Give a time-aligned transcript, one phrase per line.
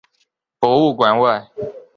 [0.59, 1.51] 博物馆外